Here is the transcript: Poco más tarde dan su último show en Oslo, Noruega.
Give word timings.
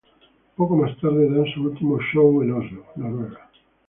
Poco 0.55 0.75
más 0.77 0.97
tarde 0.97 1.29
dan 1.29 1.45
su 1.53 1.61
último 1.61 1.99
show 2.11 2.41
en 2.41 2.53
Oslo, 2.53 2.83
Noruega. 2.95 3.51